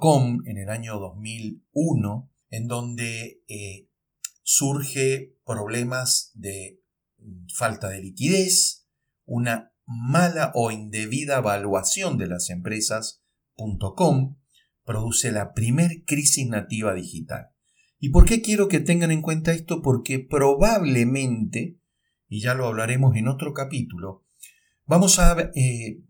.com 0.00 0.38
en 0.46 0.56
el 0.56 0.70
año 0.70 0.98
2001, 0.98 2.32
en 2.48 2.66
donde 2.68 3.42
eh, 3.48 3.90
surge 4.42 5.36
problemas 5.44 6.32
de 6.34 6.80
mm, 7.18 7.48
falta 7.54 7.90
de 7.90 8.00
liquidez, 8.00 8.88
una 9.24 9.74
mala 9.84 10.52
o 10.54 10.70
indebida 10.70 11.38
evaluación 11.38 12.16
de 12.16 12.28
las 12.28 12.48
empresas.com 12.48 14.38
produce 14.84 15.32
la 15.32 15.52
primer 15.52 16.04
crisis 16.06 16.48
nativa 16.48 16.94
digital. 16.94 17.50
¿Y 17.98 18.08
por 18.08 18.24
qué 18.24 18.40
quiero 18.40 18.68
que 18.68 18.80
tengan 18.80 19.10
en 19.10 19.20
cuenta 19.20 19.52
esto? 19.52 19.82
Porque 19.82 20.18
probablemente, 20.18 21.78
y 22.32 22.40
ya 22.40 22.54
lo 22.54 22.66
hablaremos 22.66 23.14
en 23.14 23.28
otro 23.28 23.52
capítulo, 23.52 24.24
vamos 24.86 25.18
a 25.18 25.38
eh, 25.54 26.00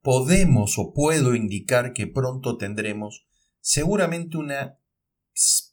podemos 0.00 0.78
o 0.78 0.92
puedo 0.92 1.34
indicar 1.34 1.92
que 1.92 2.06
pronto 2.06 2.56
tendremos 2.56 3.26
seguramente 3.58 4.36
una 4.36 4.78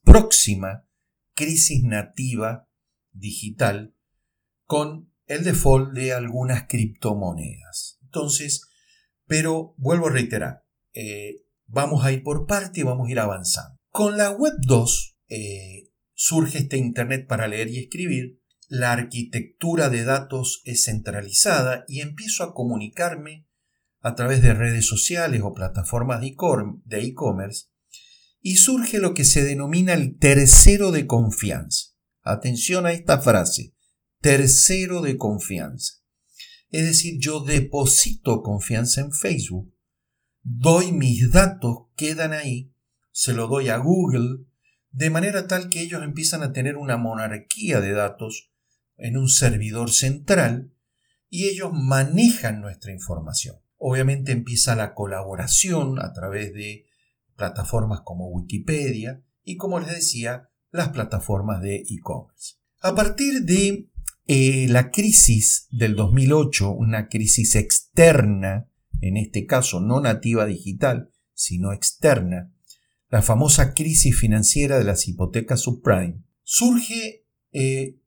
próxima 0.03 0.88
crisis 1.36 1.84
nativa 1.84 2.67
digital 3.12 3.93
con 4.65 5.13
el 5.27 5.43
default 5.43 5.93
de 5.93 6.12
algunas 6.12 6.65
criptomonedas. 6.67 8.00
Entonces, 8.01 8.67
pero 9.27 9.75
vuelvo 9.77 10.07
a 10.07 10.12
reiterar, 10.12 10.65
eh, 10.93 11.43
vamos 11.67 12.03
a 12.03 12.12
ir 12.12 12.24
por 12.24 12.48
parte 12.48 12.79
y 12.79 12.84
vamos 12.84 13.10
a 13.10 13.12
ir 13.12 13.19
avanzando. 13.19 13.79
Con 13.89 14.17
la 14.17 14.31
Web 14.31 14.53
2 14.60 15.19
eh, 15.29 15.91
surge 16.15 16.57
este 16.57 16.77
Internet 16.77 17.27
para 17.27 17.48
leer 17.48 17.67
y 17.67 17.77
escribir, 17.77 18.41
la 18.67 18.91
arquitectura 18.91 19.89
de 19.89 20.03
datos 20.03 20.62
es 20.65 20.86
centralizada 20.86 21.86
y 21.88 22.01
empiezo 22.01 22.43
a 22.43 22.53
comunicarme 22.53 23.47
a 24.00 24.15
través 24.15 24.41
de 24.41 24.53
redes 24.53 24.86
sociales 24.86 25.41
o 25.43 25.53
plataformas 25.53 26.21
de 26.21 27.01
e-commerce 27.01 27.67
y 28.41 28.57
surge 28.57 29.00
lo 29.00 29.13
que 29.13 29.25
se 29.25 29.43
denomina 29.43 29.93
el 29.93 30.17
tercero 30.17 30.91
de 30.91 31.07
confianza. 31.07 31.93
Atención 32.21 32.86
a 32.86 32.91
esta 32.91 33.19
frase 33.19 33.74
tercero 34.21 35.01
de 35.01 35.17
confianza. 35.17 35.93
Es 36.69 36.86
decir, 36.86 37.17
yo 37.19 37.41
deposito 37.41 38.41
confianza 38.41 39.01
en 39.01 39.13
Facebook, 39.13 39.74
doy 40.41 40.91
mis 40.91 41.31
datos, 41.31 41.88
quedan 41.95 42.33
ahí, 42.33 42.74
se 43.12 43.33
lo 43.33 43.47
doy 43.47 43.69
a 43.69 43.77
Google, 43.77 44.45
de 44.91 45.09
manera 45.09 45.47
tal 45.47 45.69
que 45.69 45.81
ellos 45.81 46.03
empiezan 46.03 46.43
a 46.43 46.51
tener 46.51 46.75
una 46.75 46.97
monarquía 46.97 47.79
de 47.79 47.93
datos 47.93 48.51
en 48.98 49.18
un 49.18 49.30
servidor 49.30 49.92
central 49.92 50.74
y 51.30 51.48
ellos 51.48 51.72
manejan 51.74 52.62
nuestra 52.62 52.92
información. 52.92 53.58
Obviamente 53.77 54.32
empieza 54.32 54.75
la 54.75 54.94
colaboración 54.94 56.00
a 56.00 56.13
través 56.13 56.54
de 56.54 56.86
plataformas 57.36 58.01
como 58.04 58.30
Wikipedia 58.30 59.24
y 59.44 59.58
como 59.58 59.80
les 59.80 59.89
decía, 59.89 60.50
las 60.72 60.89
plataformas 60.89 61.62
de 61.62 61.75
e-commerce. 61.89 62.56
A 62.82 62.96
partir 62.96 63.44
de 63.44 63.89
eh, 64.25 64.68
la 64.70 64.92
crisis 64.92 65.68
del 65.72 65.96
2008, 65.96 66.72
una 66.72 67.08
crisis 67.08 67.56
externa, 67.56 68.70
en 69.00 69.18
este 69.18 69.46
caso 69.46 69.80
no 69.80 70.01
nativa 70.01 70.46
digital, 70.46 71.12
sino 71.34 71.72
externa, 71.72 72.51
la 73.10 73.22
famosa 73.22 73.74
crisis 73.74 74.18
financiera 74.20 74.77
de 74.77 74.84
las 74.84 75.08
hipotecas 75.08 75.62
subprime, 75.62 76.24
surge 76.44 77.25
eh, 77.54 77.98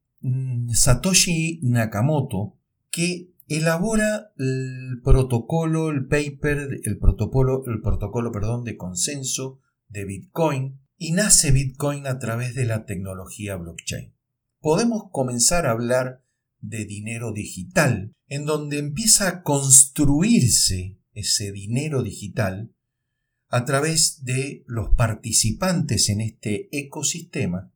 Satoshi 0.72 1.60
Nakamoto 1.62 2.56
que 2.90 3.30
elabora 3.48 4.32
el 4.38 5.00
protocolo, 5.02 5.90
el 5.90 6.06
paper, 6.06 6.80
el 6.84 6.98
protocolo, 6.98 7.64
el 7.66 7.80
protocolo 7.80 8.30
perdón, 8.32 8.64
de 8.64 8.76
consenso 8.76 9.60
de 9.88 10.04
Bitcoin 10.04 10.80
y 10.98 11.12
nace 11.12 11.50
Bitcoin 11.50 12.06
a 12.06 12.18
través 12.18 12.54
de 12.54 12.66
la 12.66 12.84
tecnología 12.84 13.56
blockchain. 13.56 14.12
Podemos 14.60 15.04
comenzar 15.10 15.66
a 15.66 15.70
hablar 15.70 16.22
de 16.60 16.84
dinero 16.84 17.32
digital, 17.32 18.12
en 18.28 18.44
donde 18.44 18.78
empieza 18.78 19.28
a 19.28 19.42
construirse 19.42 20.98
ese 21.14 21.52
dinero 21.52 22.02
digital 22.02 22.74
a 23.48 23.64
través 23.64 24.24
de 24.24 24.62
los 24.66 24.94
participantes 24.94 26.08
en 26.08 26.20
este 26.20 26.68
ecosistema 26.70 27.72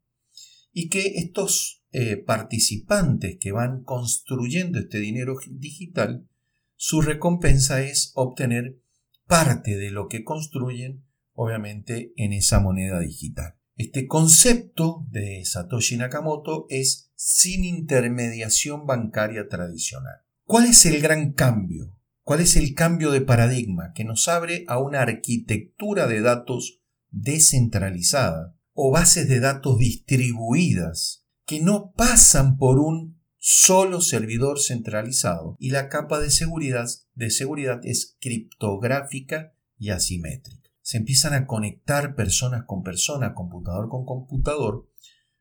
y 0.72 0.88
que 0.88 1.14
estos 1.16 1.83
eh, 1.96 2.16
participantes 2.16 3.36
que 3.38 3.52
van 3.52 3.84
construyendo 3.84 4.80
este 4.80 4.98
dinero 4.98 5.36
digital, 5.48 6.28
su 6.74 7.00
recompensa 7.00 7.82
es 7.82 8.10
obtener 8.16 8.80
parte 9.28 9.76
de 9.76 9.92
lo 9.92 10.08
que 10.08 10.24
construyen, 10.24 11.04
obviamente, 11.34 12.12
en 12.16 12.32
esa 12.32 12.58
moneda 12.58 12.98
digital. 12.98 13.54
Este 13.76 14.08
concepto 14.08 15.06
de 15.12 15.44
Satoshi 15.44 15.96
Nakamoto 15.96 16.66
es 16.68 17.12
sin 17.14 17.62
intermediación 17.62 18.86
bancaria 18.86 19.46
tradicional. 19.46 20.16
¿Cuál 20.42 20.64
es 20.64 20.86
el 20.86 21.00
gran 21.00 21.32
cambio? 21.32 21.96
¿Cuál 22.22 22.40
es 22.40 22.56
el 22.56 22.74
cambio 22.74 23.12
de 23.12 23.20
paradigma 23.20 23.92
que 23.94 24.02
nos 24.02 24.26
abre 24.26 24.64
a 24.66 24.80
una 24.80 25.02
arquitectura 25.02 26.08
de 26.08 26.22
datos 26.22 26.80
descentralizada 27.10 28.56
o 28.72 28.90
bases 28.90 29.28
de 29.28 29.38
datos 29.38 29.78
distribuidas 29.78 31.23
que 31.46 31.60
no 31.60 31.92
pasan 31.92 32.56
por 32.56 32.78
un 32.78 33.20
solo 33.38 34.00
servidor 34.00 34.58
centralizado 34.60 35.56
y 35.58 35.70
la 35.70 35.88
capa 35.88 36.20
de 36.20 36.30
seguridad, 36.30 36.88
de 37.14 37.30
seguridad 37.30 37.80
es 37.84 38.16
criptográfica 38.20 39.54
y 39.78 39.90
asimétrica? 39.90 40.70
Se 40.80 40.98
empiezan 40.98 41.34
a 41.34 41.46
conectar 41.46 42.14
personas 42.14 42.64
con 42.66 42.82
personas, 42.82 43.32
computador 43.34 43.88
con 43.88 44.04
computador, 44.04 44.88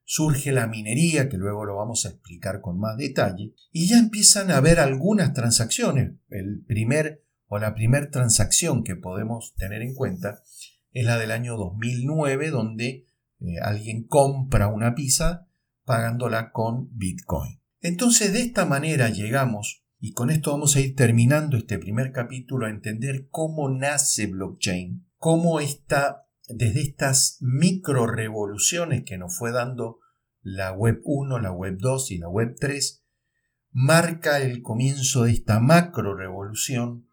surge 0.06 0.52
la 0.52 0.68
minería, 0.68 1.30
que 1.30 1.38
luego 1.38 1.66
lo 1.66 1.76
vamos 1.76 2.06
a 2.06 2.10
explicar 2.10 2.62
con 2.62 2.80
más 2.80 2.98
detalle, 2.98 3.54
y 3.72 3.88
ya 3.88 4.00
empiezan 4.00 4.52
a 4.52 4.58
haber 4.58 4.80
algunas 4.80 5.34
transacciones. 5.34 6.12
El 6.30 6.64
primer 6.66 7.24
o 7.48 7.60
la 7.60 7.74
primera 7.74 8.10
transacción 8.10 8.84
que 8.84 8.96
podemos 8.96 9.54
tener 9.56 9.82
en 9.82 9.94
cuenta 9.94 10.44
es 10.92 11.06
la 11.06 11.18
del 11.18 11.32
año 11.32 11.58
2009, 11.58 12.50
donde 12.50 13.08
eh, 13.40 13.60
alguien 13.62 14.04
compra 14.08 14.68
una 14.68 14.96
pizza 14.96 15.48
pagándola 15.86 16.52
con 16.52 16.90
Bitcoin. 16.98 17.62
Entonces, 17.82 18.34
de 18.34 18.42
esta 18.42 18.66
manera 18.66 19.10
llegamos, 19.10 19.86
y 20.00 20.14
con 20.14 20.30
esto 20.30 20.52
vamos 20.52 20.76
a 20.76 20.80
ir 20.80 20.96
terminando 20.96 21.58
este 21.58 21.80
primer 21.80 22.12
capítulo, 22.12 22.66
a 22.66 22.70
entender 22.70 23.28
cómo 23.30 23.70
nace 23.70 24.28
blockchain, 24.28 25.08
cómo 25.18 25.60
está 25.60 26.28
desde 26.48 26.82
estas 26.82 27.38
micro 27.42 28.08
revoluciones 28.08 29.04
que 29.04 29.18
nos 29.18 29.38
fue 29.38 29.52
dando 29.52 30.00
la 30.42 30.74
web 30.74 31.02
1, 31.04 31.40
la 31.40 31.52
web 31.52 31.78
2 31.78 32.12
y 32.12 32.18
la 32.18 32.30
web 32.30 32.56
3, 32.60 33.04
marca 33.72 34.40
el 34.40 34.62
comienzo 34.62 35.24
de 35.24 35.32
esta 35.32 35.60
macro 35.60 36.16
revolución 36.16 37.08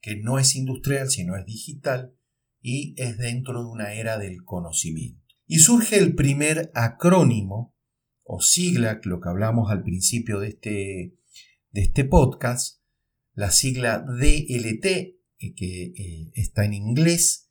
que 0.00 0.16
no 0.16 0.38
es 0.38 0.54
industrial 0.54 1.08
sino 1.08 1.36
es 1.36 1.46
digital 1.46 2.14
y 2.60 2.94
es 2.98 3.18
dentro 3.18 3.60
de 3.60 3.68
una 3.68 3.94
era 3.94 4.18
del 4.18 4.44
conocimiento. 4.44 5.22
Y 5.46 5.58
surge 5.58 5.98
el 5.98 6.14
primer 6.14 6.70
acrónimo 6.74 7.73
o 8.24 8.40
sigla, 8.40 9.00
lo 9.04 9.20
que 9.20 9.28
hablamos 9.28 9.70
al 9.70 9.82
principio 9.82 10.40
de 10.40 10.48
este, 10.48 11.16
de 11.70 11.80
este 11.82 12.04
podcast, 12.04 12.80
la 13.34 13.50
sigla 13.50 13.98
DLT, 14.00 14.86
eh, 14.86 15.54
que 15.54 15.84
eh, 15.84 16.32
está 16.34 16.64
en 16.64 16.74
inglés 16.74 17.50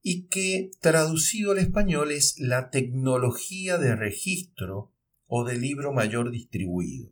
y 0.00 0.28
que 0.28 0.70
traducido 0.80 1.52
al 1.52 1.58
español 1.58 2.12
es 2.12 2.38
la 2.38 2.70
tecnología 2.70 3.78
de 3.78 3.96
registro 3.96 4.94
o 5.26 5.44
de 5.44 5.58
libro 5.58 5.92
mayor 5.92 6.30
distribuido. 6.30 7.10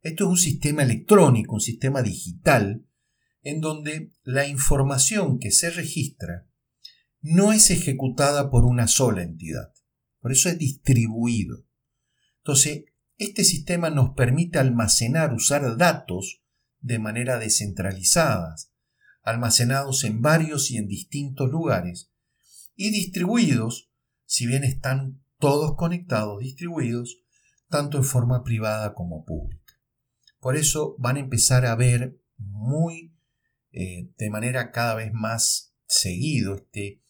Esto 0.00 0.24
es 0.24 0.30
un 0.30 0.38
sistema 0.38 0.82
electrónico, 0.82 1.54
un 1.54 1.60
sistema 1.60 2.02
digital, 2.02 2.86
en 3.42 3.60
donde 3.60 4.12
la 4.22 4.46
información 4.46 5.38
que 5.38 5.50
se 5.50 5.70
registra 5.70 6.48
no 7.20 7.52
es 7.52 7.70
ejecutada 7.70 8.50
por 8.50 8.64
una 8.64 8.88
sola 8.88 9.22
entidad, 9.22 9.72
por 10.20 10.32
eso 10.32 10.48
es 10.48 10.58
distribuido. 10.58 11.66
Entonces, 12.44 12.84
este 13.18 13.44
sistema 13.44 13.88
nos 13.88 14.14
permite 14.14 14.58
almacenar, 14.58 15.32
usar 15.32 15.76
datos 15.76 16.42
de 16.80 16.98
manera 16.98 17.38
descentralizada, 17.38 18.56
almacenados 19.22 20.02
en 20.02 20.20
varios 20.20 20.70
y 20.72 20.76
en 20.76 20.88
distintos 20.88 21.48
lugares, 21.50 22.10
y 22.74 22.90
distribuidos, 22.90 23.92
si 24.24 24.46
bien 24.46 24.64
están 24.64 25.22
todos 25.38 25.76
conectados, 25.76 26.40
distribuidos, 26.40 27.22
tanto 27.68 27.98
en 27.98 28.04
forma 28.04 28.42
privada 28.42 28.94
como 28.94 29.24
pública. 29.24 29.62
Por 30.40 30.56
eso 30.56 30.96
van 30.98 31.16
a 31.16 31.20
empezar 31.20 31.64
a 31.66 31.76
ver 31.76 32.20
muy, 32.38 33.14
eh, 33.70 34.10
de 34.18 34.30
manera 34.30 34.72
cada 34.72 34.96
vez 34.96 35.12
más 35.12 35.74
seguido 35.86 36.56
este, 36.56 37.02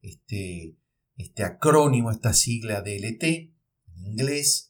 este, 0.00 0.78
este 1.16 1.44
acrónimo, 1.44 2.10
esta 2.10 2.32
sigla 2.32 2.80
DLT, 2.80 3.22
en 3.22 4.06
inglés, 4.06 4.67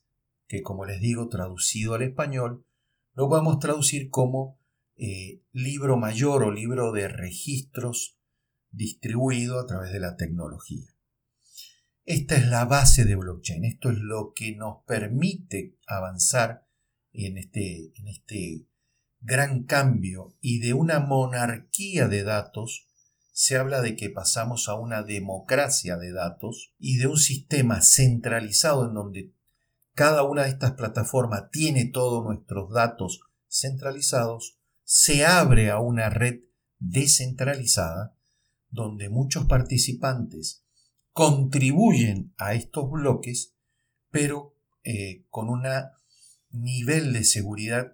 que 0.48 0.62
como 0.62 0.84
les 0.87 1.00
digo, 1.00 1.28
traducido 1.28 1.94
al 1.94 2.02
español, 2.02 2.66
lo 3.12 3.28
podemos 3.28 3.58
traducir 3.58 4.11
como 4.11 4.58
eh, 4.96 5.42
libro 5.52 5.96
mayor 5.96 6.42
o 6.42 6.50
libro 6.50 6.90
de 6.92 7.06
registros 7.08 8.18
distribuido 8.70 9.61
a 9.61 9.66
través 9.66 9.92
de 9.92 10.00
la 10.00 10.16
tecnología. 10.16 10.87
Esta 12.04 12.37
es 12.37 12.48
la 12.48 12.64
base 12.64 13.04
de 13.04 13.16
blockchain, 13.16 13.64
esto 13.64 13.90
es 13.90 13.98
lo 13.98 14.32
que 14.34 14.56
nos 14.56 14.82
permite 14.87 15.76
avanzar 15.87 16.66
en 17.12 17.37
este, 17.37 17.92
en 17.96 18.08
este 18.08 18.66
gran 19.20 19.64
cambio 19.64 20.37
y 20.40 20.61
de 20.61 20.72
una 20.72 21.00
monarquía 21.00 22.08
de 22.08 22.22
datos 22.22 22.88
se 23.32 23.56
habla 23.56 23.82
de 23.82 23.94
que 23.94 24.11
pasamos 24.11 24.68
a 24.68 24.74
una 24.74 25.02
democracia 25.02 25.96
de 25.96 26.12
datos 26.12 26.74
y 26.78 26.96
de 26.96 27.06
un 27.06 27.18
sistema 27.18 27.82
centralizado 27.82 28.88
en 28.88 28.94
donde 28.94 29.34
cada 29.98 30.22
una 30.22 30.44
de 30.44 30.50
estas 30.50 30.74
plataformas 30.74 31.50
tiene 31.50 31.84
todos 31.87 32.24
nuestros 32.24 32.70
datos 32.72 33.22
centralizados, 33.48 34.61
se 34.84 35.26
abre 35.26 35.72
a 35.72 35.80
una 35.80 36.08
red 36.08 36.42
descentralizada 36.78 38.16
donde 38.70 39.08
muchos 39.08 39.46
participantes 39.46 40.64
contribuyen 41.11 42.32
a 42.37 42.54
estos 42.54 42.88
bloques, 42.88 43.56
pero 44.12 44.54
eh, 44.84 45.24
con 45.30 45.48
un 45.48 45.64
nivel 46.52 47.12
de 47.12 47.24
seguridad 47.24 47.92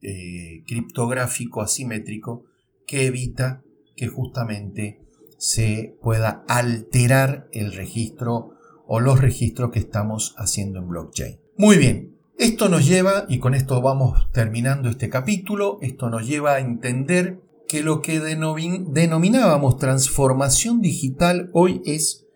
eh, 0.00 0.64
criptográfico 0.66 1.62
asimétrico 1.62 2.46
que 2.84 3.06
evita 3.06 3.62
que 3.94 4.08
justamente 4.08 5.06
se 5.38 5.96
pueda 6.02 6.44
alterar 6.48 7.48
el 7.52 7.72
registro 7.72 8.58
o 8.88 8.98
los 8.98 9.20
registros 9.20 9.70
que 9.70 9.78
estamos 9.78 10.34
haciendo 10.36 10.80
en 10.80 10.88
blockchain. 10.88 11.43
Muy 11.56 11.78
bien, 11.78 12.18
esto 12.36 12.68
nos 12.68 12.84
lleva, 12.84 13.26
y 13.28 13.38
con 13.38 13.54
esto 13.54 13.80
vamos 13.80 14.28
terminando 14.32 14.88
este 14.88 15.08
capítulo, 15.08 15.78
esto 15.82 16.10
nos 16.10 16.26
lleva 16.26 16.54
a 16.54 16.58
entender 16.58 17.38
que 17.68 17.84
lo 17.84 18.02
que 18.02 18.18
denominábamos 18.18 19.78
transformación 19.78 20.80
digital 20.80 21.50
hoy 21.52 21.80
es 21.86 22.26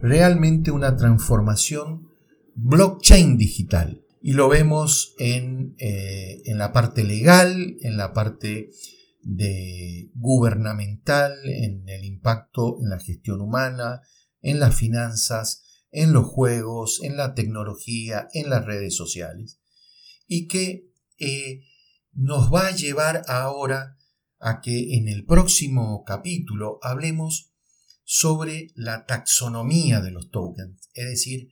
realmente 0.00 0.72
una 0.72 0.96
transformación 0.96 2.08
blockchain 2.56 3.38
digital. 3.38 4.02
Y 4.20 4.32
lo 4.32 4.48
vemos 4.48 5.14
en, 5.20 5.76
eh, 5.78 6.42
en 6.46 6.58
la 6.58 6.72
parte 6.72 7.04
legal, 7.04 7.76
en 7.80 7.96
la 7.96 8.12
parte 8.12 8.70
de 9.22 10.10
gubernamental, 10.16 11.32
en 11.44 11.88
el 11.88 12.04
impacto 12.04 12.78
en 12.80 12.90
la 12.90 12.98
gestión 12.98 13.40
humana, 13.40 14.00
en 14.42 14.58
las 14.58 14.74
finanzas, 14.74 15.63
en 15.94 16.12
los 16.12 16.26
juegos, 16.26 17.00
en 17.02 17.16
la 17.16 17.34
tecnología, 17.34 18.28
en 18.34 18.50
las 18.50 18.66
redes 18.66 18.96
sociales. 18.96 19.60
Y 20.26 20.48
que 20.48 20.90
eh, 21.18 21.62
nos 22.12 22.52
va 22.52 22.66
a 22.66 22.74
llevar 22.74 23.22
ahora 23.28 23.96
a 24.40 24.60
que 24.60 24.96
en 24.96 25.08
el 25.08 25.24
próximo 25.24 26.02
capítulo 26.04 26.78
hablemos 26.82 27.52
sobre 28.02 28.72
la 28.74 29.06
taxonomía 29.06 30.00
de 30.00 30.10
los 30.10 30.30
tokens, 30.30 30.90
es 30.92 31.06
decir, 31.06 31.48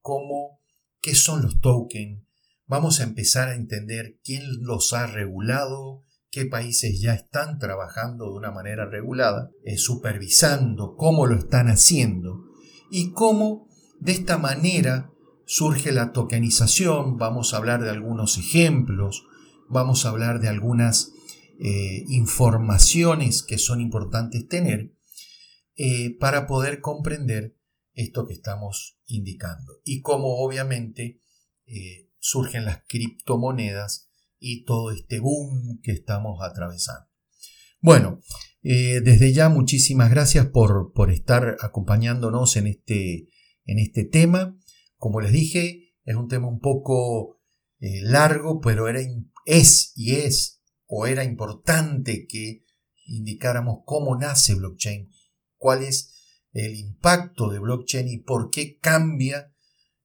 cómo, 0.00 0.60
qué 1.00 1.14
son 1.14 1.42
los 1.42 1.60
tokens. 1.60 2.22
Vamos 2.66 3.00
a 3.00 3.04
empezar 3.04 3.48
a 3.48 3.54
entender 3.54 4.20
quién 4.22 4.44
los 4.60 4.92
ha 4.92 5.06
regulado, 5.06 6.04
qué 6.30 6.44
países 6.44 7.00
ya 7.00 7.14
están 7.14 7.58
trabajando 7.58 8.26
de 8.26 8.32
una 8.32 8.50
manera 8.50 8.84
regulada, 8.84 9.50
eh, 9.64 9.78
supervisando 9.78 10.96
cómo 10.96 11.26
lo 11.26 11.36
están 11.36 11.68
haciendo 11.68 12.44
y 12.90 13.12
cómo 13.12 13.66
de 14.00 14.12
esta 14.12 14.38
manera 14.38 15.12
surge 15.46 15.92
la 15.92 16.12
tokenización. 16.12 17.16
Vamos 17.16 17.54
a 17.54 17.58
hablar 17.58 17.82
de 17.82 17.90
algunos 17.90 18.36
ejemplos, 18.36 19.24
vamos 19.68 20.04
a 20.04 20.10
hablar 20.10 20.40
de 20.40 20.48
algunas 20.48 21.12
eh, 21.58 22.04
informaciones 22.08 23.42
que 23.42 23.56
son 23.56 23.80
importantes 23.80 24.46
tener 24.46 24.92
eh, 25.76 26.16
para 26.18 26.46
poder 26.46 26.80
comprender 26.80 27.56
esto 27.94 28.26
que 28.26 28.34
estamos 28.34 28.98
indicando 29.06 29.80
y 29.82 30.02
cómo 30.02 30.44
obviamente 30.44 31.22
eh, 31.64 32.10
surgen 32.18 32.66
las 32.66 32.82
criptomonedas 32.86 34.10
y 34.38 34.64
todo 34.64 34.90
este 34.90 35.18
boom 35.18 35.80
que 35.82 35.92
estamos 35.92 36.40
atravesando. 36.42 37.08
Bueno, 37.80 38.20
desde 38.62 39.32
ya 39.32 39.48
muchísimas 39.48 40.10
gracias 40.10 40.46
por, 40.46 40.92
por 40.92 41.12
estar 41.12 41.56
acompañándonos 41.60 42.56
en 42.56 42.66
este, 42.66 43.28
en 43.66 43.78
este 43.78 44.04
tema. 44.04 44.58
Como 44.96 45.20
les 45.20 45.32
dije, 45.32 45.94
es 46.04 46.16
un 46.16 46.28
tema 46.28 46.48
un 46.48 46.60
poco 46.60 47.40
eh, 47.80 48.00
largo, 48.02 48.60
pero 48.60 48.88
era, 48.88 49.00
es 49.44 49.92
y 49.94 50.12
es 50.14 50.62
o 50.86 51.06
era 51.06 51.24
importante 51.24 52.26
que 52.26 52.64
indicáramos 53.06 53.80
cómo 53.84 54.16
nace 54.16 54.54
blockchain, 54.54 55.10
cuál 55.56 55.82
es 55.82 56.12
el 56.52 56.74
impacto 56.76 57.50
de 57.50 57.58
blockchain 57.58 58.08
y 58.08 58.18
por 58.18 58.50
qué 58.50 58.78
cambia 58.78 59.52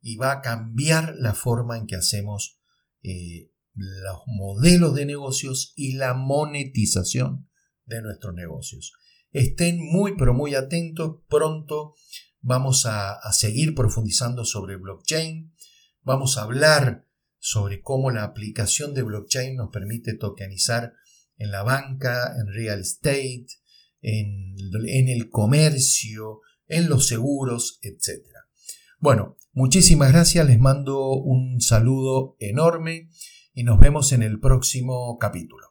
y 0.01 0.17
va 0.17 0.31
a 0.33 0.41
cambiar 0.41 1.15
la 1.17 1.33
forma 1.33 1.77
en 1.77 1.87
que 1.87 1.95
hacemos 1.95 2.59
eh, 3.03 3.51
los 3.73 4.21
modelos 4.27 4.95
de 4.95 5.05
negocios 5.05 5.73
y 5.75 5.93
la 5.93 6.13
monetización 6.13 7.49
de 7.85 8.01
nuestros 8.01 8.33
negocios. 8.33 8.93
Estén 9.31 9.79
muy 9.79 10.15
pero 10.17 10.33
muy 10.33 10.55
atentos, 10.55 11.21
pronto 11.29 11.95
vamos 12.41 12.85
a, 12.85 13.19
seguir 13.31 13.75
profundizando 13.75 14.45
sobre 14.45 14.75
blockchain, 14.75 15.53
vamos 16.01 16.37
a 16.37 16.43
hablar 16.43 17.07
sobre 17.39 17.81
cómo 17.81 18.11
la 18.11 18.23
aplicación 18.23 18.93
de 18.93 19.03
blockchain 19.03 19.55
nos 19.55 19.69
permite 19.71 20.15
tokenizar 20.15 20.93
en 21.37 21.51
la 21.51 21.63
banca, 21.63 22.35
en 22.39 22.53
real 22.53 22.81
estate, 22.81 23.47
en, 24.01 25.09
el 25.09 25.29
comercio, 25.29 26.41
en 26.67 26.89
los 26.89 27.07
seguros, 27.07 27.79
etc. 27.81 28.25
Bueno, 28.99 29.37
muchísimas 29.53 30.11
gracias, 30.11 30.45
les 30.45 30.59
mando 30.59 31.13
un 31.13 31.61
saludo 31.61 32.35
enorme 32.39 33.09
y 33.53 33.63
nos 33.63 33.79
vemos 33.79 34.11
en 34.11 34.23
el 34.23 34.39
próximo 34.39 35.17
capítulo. 35.19 35.70